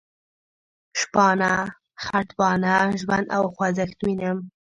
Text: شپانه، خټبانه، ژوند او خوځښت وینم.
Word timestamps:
شپانه، 0.99 1.53
خټبانه، 2.03 2.73
ژوند 2.99 3.25
او 3.35 3.43
خوځښت 3.55 3.99
وینم. 4.01 4.37